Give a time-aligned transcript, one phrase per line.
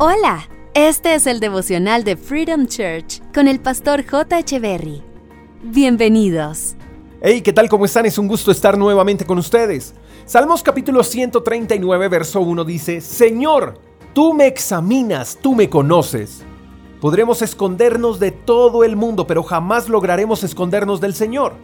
[0.00, 4.38] Hola, este es el devocional de Freedom Church con el pastor J.
[4.38, 5.02] Echeverry.
[5.60, 6.76] Bienvenidos.
[7.20, 7.68] Hey, ¿qué tal?
[7.68, 8.06] ¿Cómo están?
[8.06, 9.96] Es un gusto estar nuevamente con ustedes.
[10.24, 13.80] Salmos capítulo 139, verso 1 dice, Señor,
[14.14, 16.44] tú me examinas, tú me conoces.
[17.00, 21.54] Podremos escondernos de todo el mundo, pero jamás lograremos escondernos del Señor.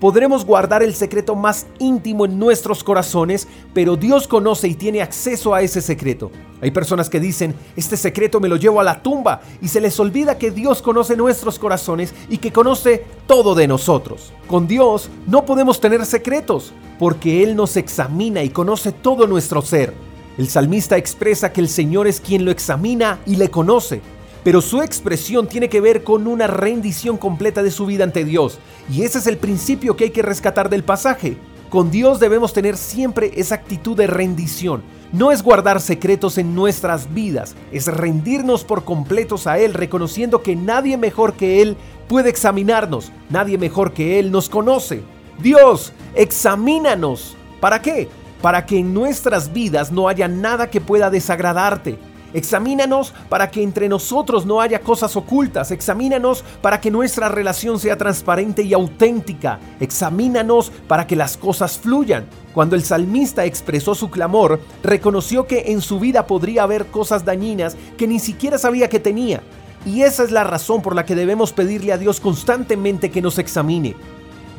[0.00, 5.54] Podremos guardar el secreto más íntimo en nuestros corazones, pero Dios conoce y tiene acceso
[5.54, 6.30] a ese secreto.
[6.60, 9.98] Hay personas que dicen, este secreto me lo llevo a la tumba y se les
[9.98, 14.32] olvida que Dios conoce nuestros corazones y que conoce todo de nosotros.
[14.46, 19.94] Con Dios no podemos tener secretos, porque Él nos examina y conoce todo nuestro ser.
[20.36, 24.00] El salmista expresa que el Señor es quien lo examina y le conoce
[24.44, 28.58] pero su expresión tiene que ver con una rendición completa de su vida ante Dios.
[28.90, 31.36] Y ese es el principio que hay que rescatar del pasaje.
[31.68, 34.82] Con Dios debemos tener siempre esa actitud de rendición.
[35.12, 40.54] No es guardar secretos en nuestras vidas, es rendirnos por completos a Él, reconociendo que
[40.54, 41.76] nadie mejor que Él
[42.08, 45.02] puede examinarnos, nadie mejor que Él nos conoce.
[45.42, 47.36] Dios, examínanos.
[47.60, 48.08] ¿Para qué?
[48.42, 51.98] Para que en nuestras vidas no haya nada que pueda desagradarte,
[52.34, 55.70] Examínanos para que entre nosotros no haya cosas ocultas.
[55.70, 59.58] Examínanos para que nuestra relación sea transparente y auténtica.
[59.80, 62.26] Examínanos para que las cosas fluyan.
[62.52, 67.76] Cuando el salmista expresó su clamor, reconoció que en su vida podría haber cosas dañinas
[67.96, 69.42] que ni siquiera sabía que tenía.
[69.86, 73.38] Y esa es la razón por la que debemos pedirle a Dios constantemente que nos
[73.38, 73.94] examine.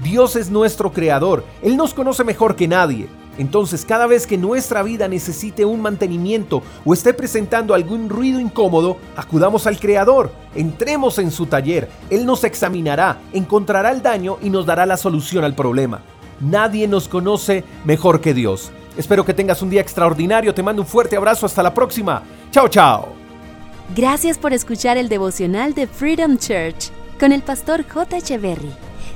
[0.02, 3.08] Dios es nuestro creador, Él nos conoce mejor que nadie.
[3.40, 8.98] Entonces, cada vez que nuestra vida necesite un mantenimiento o esté presentando algún ruido incómodo,
[9.16, 14.66] acudamos al Creador, entremos en su taller, Él nos examinará, encontrará el daño y nos
[14.66, 16.02] dará la solución al problema.
[16.42, 18.72] Nadie nos conoce mejor que Dios.
[18.98, 22.22] Espero que tengas un día extraordinario, te mando un fuerte abrazo, hasta la próxima.
[22.52, 23.14] Chao, chao.
[23.96, 28.18] Gracias por escuchar el devocional de Freedom Church con el pastor J.
[28.18, 28.89] Echeverry.